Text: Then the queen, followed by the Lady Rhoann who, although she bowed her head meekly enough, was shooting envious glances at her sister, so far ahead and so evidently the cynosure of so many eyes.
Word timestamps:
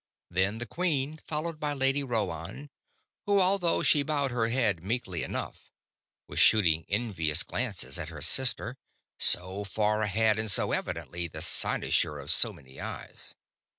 Then 0.31 0.57
the 0.57 0.65
queen, 0.65 1.19
followed 1.27 1.59
by 1.59 1.75
the 1.75 1.79
Lady 1.79 2.01
Rhoann 2.01 2.69
who, 3.27 3.39
although 3.39 3.83
she 3.83 4.01
bowed 4.01 4.31
her 4.31 4.47
head 4.47 4.81
meekly 4.81 5.21
enough, 5.21 5.69
was 6.27 6.39
shooting 6.39 6.87
envious 6.89 7.43
glances 7.43 7.99
at 7.99 8.09
her 8.09 8.21
sister, 8.23 8.77
so 9.19 9.63
far 9.63 10.01
ahead 10.01 10.39
and 10.39 10.49
so 10.49 10.71
evidently 10.71 11.27
the 11.27 11.43
cynosure 11.43 12.17
of 12.17 12.31
so 12.31 12.51
many 12.51 12.79
eyes. 12.81 13.35